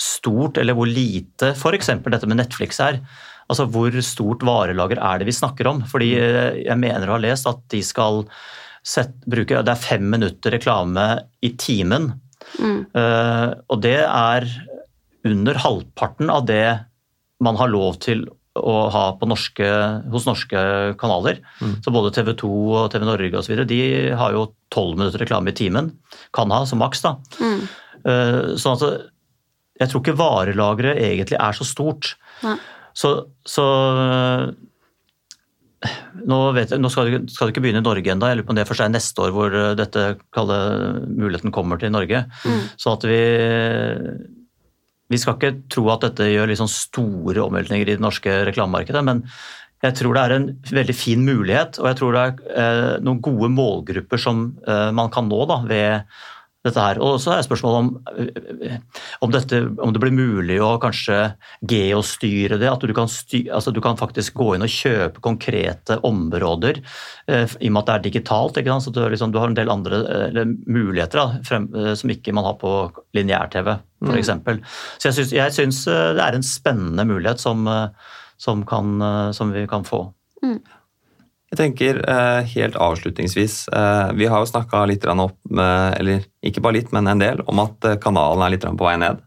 stort 0.00 0.60
eller 0.60 0.76
hvor 0.76 0.88
lite 0.88 1.54
f.eks. 1.56 1.94
dette 2.04 2.28
med 2.28 2.40
Netflix 2.44 2.80
er. 2.84 3.00
Altså 3.48 3.66
Hvor 3.68 3.96
stort 4.04 4.44
varelager 4.46 5.00
er 5.00 5.20
det 5.20 5.28
vi 5.28 5.34
snakker 5.36 5.68
om? 5.68 5.82
Fordi 5.88 6.14
jeg 6.14 6.80
mener 6.80 7.08
å 7.08 7.16
ha 7.16 7.24
lest 7.24 7.48
at 7.48 7.60
de 7.72 7.82
skal 7.84 8.22
sett, 8.82 9.14
bruker, 9.30 9.62
Det 9.62 9.72
er 9.72 9.80
fem 9.80 10.04
minutter 10.10 10.54
reklame 10.56 11.06
i 11.42 11.52
timen. 11.58 12.12
Mm. 12.58 12.78
Uh, 12.96 13.54
og 13.70 13.82
det 13.84 14.00
er 14.02 14.46
under 15.28 15.60
halvparten 15.62 16.30
av 16.32 16.46
det 16.48 16.66
man 17.42 17.58
har 17.58 17.70
lov 17.70 18.00
til 18.02 18.26
å 18.58 18.74
ha 18.92 19.04
norske, 19.24 19.68
hos 20.12 20.26
norske 20.28 20.58
kanaler. 21.00 21.38
Mm. 21.62 21.78
Så 21.84 21.94
både 21.94 22.12
TV 22.12 22.34
2 22.42 22.50
og 22.82 22.90
TV 22.92 23.06
Norge 23.08 23.38
og 23.38 23.46
så 23.46 23.54
videre, 23.54 23.70
de 23.70 24.12
har 24.18 24.34
jo 24.34 24.50
tolv 24.72 24.98
minutter 24.98 25.22
reklame 25.24 25.54
i 25.54 25.56
timen. 25.56 25.94
Kan 26.36 26.52
ha 26.52 26.64
som 26.68 26.82
maks, 26.82 27.04
da. 27.06 27.16
Mm. 27.40 27.62
Uh, 28.02 28.52
sånn 28.60 28.76
at 28.76 29.08
jeg 29.80 29.90
tror 29.90 30.02
ikke 30.02 30.18
varelageret 30.18 31.00
egentlig 31.00 31.38
er 31.40 31.56
så 31.56 31.66
stort. 31.66 32.12
Ja. 32.42 32.58
Så, 32.98 33.14
så 33.48 33.64
nå, 36.28 36.38
vet 36.56 36.74
jeg, 36.74 36.82
nå 36.82 36.90
skal, 36.92 37.08
det, 37.08 37.22
skal, 37.32 37.48
du, 37.48 37.54
ikke 37.54 37.64
begynne 37.64 37.82
i 37.82 37.86
Norge 37.86 38.12
ennå. 38.12 38.28
Jeg 38.28 38.40
lurer 38.40 38.48
på 38.48 38.54
om 38.54 38.58
det 38.58 38.68
først 38.68 38.84
er 38.84 38.92
neste 38.92 39.24
år 39.24 39.32
hvor 39.34 39.56
eh, 39.56 39.72
dette 39.78 40.04
kalle, 40.34 40.58
muligheten 41.08 41.54
kommer 41.54 41.80
til 41.80 41.92
Norge. 41.94 42.24
Mm. 42.44 42.62
Så 42.76 42.96
at 42.96 43.08
vi 43.08 43.22
Vi 45.12 45.18
skal 45.20 45.34
ikke 45.36 45.68
tro 45.68 45.90
at 45.92 46.06
dette 46.06 46.24
gjør 46.24 46.48
liksom 46.48 46.70
store 46.72 47.42
omveltninger 47.42 47.84
i 47.84 47.96
det 47.98 48.00
norske 48.00 48.32
reklamemarkedet, 48.48 49.02
men 49.04 49.26
jeg 49.82 49.96
tror 49.98 50.14
det 50.14 50.22
er 50.22 50.32
en 50.36 50.46
veldig 50.70 50.94
fin 50.94 51.24
mulighet, 51.26 51.76
og 51.82 51.88
jeg 51.90 51.98
tror 51.98 52.14
det 52.14 52.22
er 52.22 52.62
eh, 52.62 53.00
noen 53.02 53.20
gode 53.20 53.50
målgrupper 53.50 54.20
som 54.20 54.44
eh, 54.62 54.90
man 54.94 55.10
kan 55.12 55.26
nå 55.28 55.42
da, 55.50 55.58
ved 55.66 56.14
dette 56.62 56.82
her. 56.82 57.00
Og 57.02 57.18
så 57.22 57.34
er 57.34 57.44
spørsmålet 57.44 57.78
om, 57.80 57.88
om, 59.24 59.32
dette, 59.34 59.60
om, 59.82 59.92
det 59.94 60.02
blir 60.02 60.14
mulig 60.14 60.58
å 60.62 60.76
kanskje 60.82 61.18
geostyre 61.68 62.58
det. 62.60 62.70
At 62.70 62.84
du 62.86 62.94
kan, 62.96 63.10
styr, 63.10 63.50
altså 63.54 63.74
du 63.74 63.80
kan, 63.82 63.98
faktisk 63.98 64.36
gå 64.38 64.52
inn 64.56 64.64
og 64.66 64.72
kjøpe 64.72 65.22
konkrete 65.24 65.98
områder 66.06 66.80
eh, 67.30 67.56
i 67.60 67.70
og 67.70 67.74
med 67.74 67.82
at 67.82 67.90
det 67.90 67.96
er 67.96 68.04
digitalt. 68.08 68.60
Så 68.84 68.94
du, 68.94 69.02
liksom, 69.12 69.34
du, 69.34 69.40
har 69.42 69.50
en 69.50 69.58
del 69.58 69.72
andre 69.72 70.02
eller, 70.28 70.54
muligheter 70.66 71.20
da, 71.20 71.42
frem, 71.46 71.68
eh, 71.74 71.92
som 71.98 72.12
ikke 72.14 72.34
man 72.36 72.46
har 72.48 72.58
på 72.62 72.74
lineær-TV 73.16 73.74
f.eks. 74.02 74.32
Mm. 74.42 74.62
Så 74.98 75.10
jeg 75.10 75.18
syns, 75.18 75.34
jeg 75.36 75.56
syns, 75.58 75.82
eh, 75.90 76.12
det 76.18 76.24
er 76.24 76.38
en 76.38 76.46
spennende 76.46 77.06
mulighet 77.08 77.42
som, 77.42 77.66
eh, 77.70 78.14
som, 78.42 78.64
kan, 78.66 79.02
som 79.34 79.52
vi 79.54 79.66
kan 79.70 79.86
få. 79.86 80.06
Mm. 80.42 80.58
Jeg 81.52 81.58
tenker 81.60 81.98
eh, 82.08 82.46
helt 82.54 82.78
avslutningsvis 82.80 83.66
eh, 83.76 84.12
Vi 84.16 84.28
har 84.30 84.40
jo 84.40 84.48
snakka 84.48 84.86
litt 84.88 85.04
opp, 85.04 85.36
eller 85.52 86.24
ikke 86.40 86.62
bare 86.64 86.78
litt, 86.78 86.94
men 86.96 87.10
en 87.10 87.20
del, 87.20 87.42
om 87.44 87.60
at 87.60 87.84
eh, 87.84 87.98
kanalen 88.00 88.46
er 88.46 88.54
litt 88.54 88.64
på 88.64 88.88
vei 88.88 88.96
ned. 89.02 89.20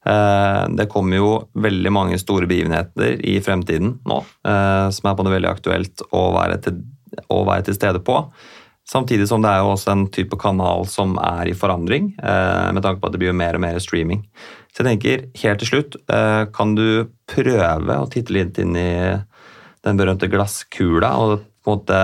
Det 0.00 0.86
kommer 0.88 1.18
jo 1.18 1.26
veldig 1.60 1.90
mange 1.92 2.16
store 2.16 2.46
begivenheter 2.48 3.18
i 3.28 3.34
fremtiden 3.44 3.98
nå, 4.08 4.16
som 4.96 5.08
er 5.10 5.18
både 5.18 5.34
veldig 5.34 5.50
aktuelt 5.50 6.00
å 6.16 6.22
være, 6.32 6.56
til, 6.64 6.78
å 7.28 7.42
være 7.44 7.66
til 7.66 7.76
stede 7.76 8.00
på. 8.06 8.14
Samtidig 8.88 9.26
som 9.28 9.44
det 9.44 9.52
er 9.52 9.60
jo 9.60 9.74
også 9.74 9.92
en 9.92 10.06
type 10.08 10.38
kanal 10.40 10.86
som 10.88 11.18
er 11.20 11.52
i 11.52 11.54
forandring, 11.54 12.14
med 12.16 12.80
tanke 12.80 13.02
på 13.02 13.10
at 13.10 13.18
det 13.18 13.20
blir 13.20 13.36
mer 13.36 13.60
og 13.60 13.64
mer 13.66 13.76
streaming. 13.84 14.24
Så 14.72 14.80
jeg 14.80 14.88
tenker, 14.88 15.28
helt 15.44 15.60
til 15.60 15.72
slutt, 15.74 16.00
kan 16.56 16.72
du 16.80 17.12
prøve 17.28 18.00
å 18.00 18.08
titte 18.08 18.38
litt 18.38 18.56
inn 18.64 18.80
i 18.80 18.90
den 19.84 20.00
berømte 20.00 20.32
glasskula 20.32 21.12
og 21.20 21.44
på 21.64 21.72
en 21.72 21.78
måte 21.78 21.98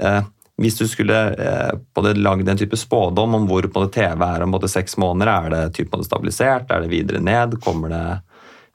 eh, 0.00 0.22
Hvis 0.62 0.78
du 0.78 0.84
skulle 0.88 1.18
eh, 1.34 2.12
lagd 2.14 2.48
en 2.48 2.60
type 2.60 2.76
spådom 2.78 3.34
om 3.34 3.48
hvor 3.50 3.66
på 3.66 3.82
en 3.82 3.90
TV 3.90 4.22
er 4.22 4.44
om 4.44 4.54
seks 4.68 4.96
måneder, 4.96 5.32
er 5.32 5.50
det 5.50 5.74
typ, 5.80 5.96
stabilisert, 6.06 6.70
er 6.70 6.84
det 6.84 6.92
videre 6.92 7.20
ned? 7.20 7.58
kommer 7.64 7.90
det 7.90 8.06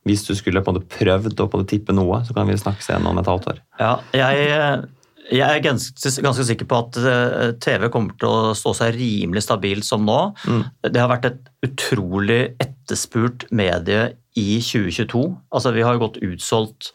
hvis 0.08 0.24
du 0.26 0.32
skulle 0.36 0.62
på 0.64 0.72
en 0.72 0.80
måte 0.80 0.98
prøvd 1.00 1.42
å 1.44 1.66
tippe 1.68 1.94
noe, 1.94 2.22
så 2.26 2.34
kan 2.34 2.48
vi 2.48 2.58
snakkes 2.58 2.88
igjen 2.90 3.08
om 3.10 3.20
et 3.20 3.28
halvt 3.30 3.50
år. 3.52 3.60
Ja, 3.82 3.92
jeg, 4.16 4.88
jeg 5.30 5.46
er 5.46 5.64
ganske, 5.64 6.14
ganske, 6.24 6.46
sikker 6.48 6.70
på 6.70 6.80
at 6.80 7.00
eh, 7.02 7.52
TV 7.62 7.90
kommer 7.94 8.16
til 8.20 8.30
å 8.32 8.56
stå 8.58 8.74
seg 8.80 8.96
rimelig 8.98 9.44
stabilt 9.46 9.88
som 9.88 10.06
nå. 10.08 10.20
Mm. 10.48 10.64
Det 10.88 11.04
har 11.04 11.12
vært 11.12 11.30
et 11.30 11.42
utrolig 11.68 12.42
etterspurt 12.64 13.46
medie 13.54 14.14
i 14.38 14.60
2022. 14.62 15.24
Altså 15.50 15.72
Vi 15.74 15.84
har 15.86 15.96
jo 15.96 16.04
gått 16.04 16.20
utsolgt 16.26 16.92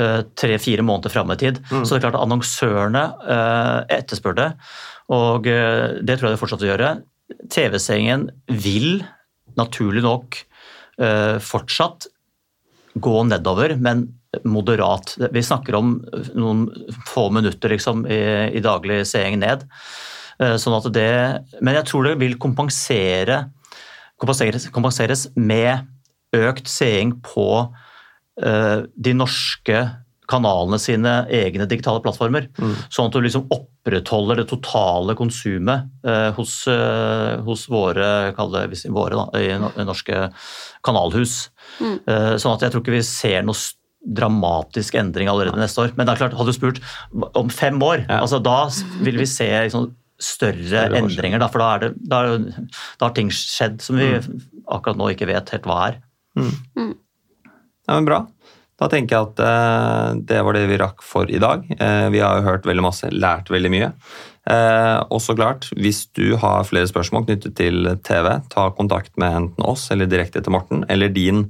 uh, 0.00 0.22
tre-fire 0.38 0.84
måneder 0.86 1.12
fram 1.14 1.30
i 1.34 1.38
tid. 1.38 1.60
Mm. 1.70 1.84
Så 1.84 1.94
det 1.94 2.00
er 2.00 2.06
klart 2.06 2.18
at 2.18 2.26
annonsørene 2.26 3.04
uh, 3.22 3.78
etterspør 3.92 4.38
det, 4.38 4.48
og 5.12 5.46
uh, 5.46 6.00
det 6.02 6.18
tror 6.18 6.30
jeg 6.30 6.36
det 6.36 6.42
fortsatt 6.42 6.64
vil 6.64 6.72
gjøre. 6.72 6.94
TV-seingen 7.52 8.26
vil 8.48 9.04
naturlig 9.58 10.02
nok 10.04 10.40
uh, 11.02 11.38
fortsatt 11.42 12.08
gå 12.92 13.22
nedover, 13.28 13.76
men 13.80 14.10
moderat. 14.48 15.14
Vi 15.32 15.42
snakker 15.44 15.76
om 15.76 15.94
noen 16.32 16.66
få 17.08 17.26
minutter 17.32 17.72
liksom, 17.72 18.06
i, 18.08 18.20
i 18.56 18.62
daglig 18.64 19.02
seing 19.08 19.36
ned. 19.40 19.66
Sånn 20.40 20.74
at 20.74 20.86
det, 20.96 21.08
men 21.60 21.76
jeg 21.76 21.86
tror 21.86 22.06
det 22.08 22.14
vil 22.18 22.38
kompensere, 22.40 23.36
kompenseres, 24.20 24.64
kompenseres 24.72 25.26
med 25.36 25.84
økt 26.36 26.70
seing 26.70 27.16
på 27.24 27.48
uh, 27.66 28.78
de 28.94 29.14
norske 29.16 29.82
kanalene 30.32 30.78
sine 30.80 31.12
egne 31.34 31.66
digitale 31.68 32.00
plattformer. 32.04 32.46
Mm. 32.56 32.76
Sånn 32.88 33.10
at 33.10 33.16
du 33.16 33.20
liksom 33.24 33.50
opprettholder 33.52 34.40
det 34.40 34.46
totale 34.52 35.16
konsumet 35.18 35.90
uh, 36.06 36.30
hos, 36.38 36.62
uh, 36.70 37.42
hos, 37.44 37.66
våre, 37.68 38.32
det, 38.32 38.82
våre 38.94 39.18
da, 39.18 39.42
i 39.42 39.84
norske 39.84 40.28
kanalhus. 40.86 41.50
Mm. 41.80 42.02
sånn 42.36 42.52
at 42.52 42.64
jeg 42.66 42.72
tror 42.72 42.82
ikke 42.82 42.92
vi 42.92 43.04
ser 43.06 43.44
noe 43.46 43.56
dramatisk 44.02 44.96
endring 44.98 45.30
allerede 45.30 45.60
neste 45.60 45.84
år. 45.84 45.92
Men 45.96 46.06
det 46.06 46.14
er 46.14 46.22
klart, 46.24 46.36
hadde 46.38 46.52
du 46.52 46.56
spurt 46.56 46.80
om 47.38 47.50
fem 47.52 47.78
år, 47.82 48.04
ja. 48.08 48.20
altså 48.20 48.40
da 48.42 48.66
vil 49.04 49.20
vi 49.20 49.28
se 49.30 49.48
liksom, 49.68 49.92
større 50.22 50.86
endringer. 50.98 51.42
Da, 51.42 51.50
for 51.52 51.62
da, 51.62 51.68
er 51.74 51.84
det, 51.84 51.92
da, 52.10 52.22
da, 52.38 53.06
har 53.06 53.14
ting 53.16 53.30
skjedd 53.34 53.80
som 53.84 53.98
vi 54.00 54.10
mm. 54.16 54.42
akkurat 54.74 54.98
nå 54.98 55.12
ikke 55.14 55.30
vet 55.30 55.54
helt 55.54 55.68
hva 55.68 55.78
er. 55.90 56.00
Mm. 56.38 56.52
Mm. 56.78 56.94
Ja, 57.86 57.94
men 57.94 58.08
Bra. 58.08 58.22
Da 58.82 58.88
tenker 58.90 59.14
jeg 59.14 59.28
at 59.28 59.42
eh, 59.46 60.20
det 60.26 60.40
var 60.42 60.56
det 60.56 60.64
vi 60.70 60.78
rakk 60.80 61.04
for 61.06 61.30
i 61.30 61.40
dag. 61.42 61.64
Eh, 61.76 62.06
vi 62.14 62.22
har 62.22 62.38
jo 62.38 62.46
hørt 62.48 62.66
veldig 62.66 62.84
masse, 62.84 63.10
lært 63.14 63.52
veldig 63.52 63.70
mye. 63.70 63.90
Eh, 64.50 64.98
og 65.06 65.20
så 65.22 65.36
klart, 65.38 65.68
hvis 65.78 66.06
du 66.16 66.34
har 66.42 66.66
flere 66.66 66.88
spørsmål 66.90 67.28
knyttet 67.28 67.54
til 67.60 67.92
TV, 68.06 68.32
ta 68.50 68.70
kontakt 68.74 69.14
med 69.20 69.38
enten 69.42 69.68
oss 69.68 69.86
eller 69.94 70.10
direkte 70.10 70.42
til 70.42 70.56
Morten, 70.56 70.86
eller 70.90 71.12
din 71.14 71.46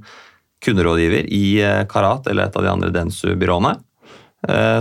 kunderådgiver 0.63 1.25
i 1.33 1.45
Karat 1.91 2.29
eller 2.31 2.47
et 2.47 2.59
av 2.59 2.63
de 2.63 2.71
andre 2.71 2.91
Densu-byråene. 2.95 3.73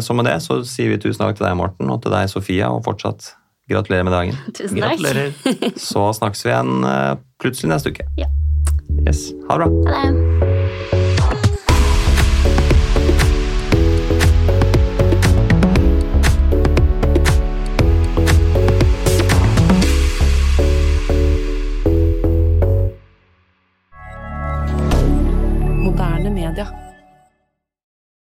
Så 0.03 0.15
med 0.15 0.29
det 0.29 0.37
så 0.45 0.61
sier 0.67 0.93
vi 0.93 1.01
tusen 1.03 1.25
takk 1.25 1.41
til 1.41 1.47
deg, 1.49 1.57
Morten, 1.59 1.91
og 1.91 2.05
til 2.05 2.15
deg, 2.15 2.31
Sofia, 2.31 2.69
og 2.71 2.85
fortsatt 2.87 3.33
gratulerer 3.71 4.07
med 4.07 4.15
dagen. 4.15 4.39
Tusen 4.59 4.79
takk. 4.79 5.03
Gratulerer. 5.03 5.35
Så 5.91 6.05
snakkes 6.21 6.47
vi 6.47 6.55
igjen 6.55 6.87
plutselig 7.43 7.75
neste 7.75 7.95
uke. 7.95 8.07
Ja. 8.21 8.31
Yes. 9.07 9.33
Ha 9.49 9.59
det 9.59 9.71
bra. 9.71 9.93
Ha 9.93 10.11
det. 10.11 10.52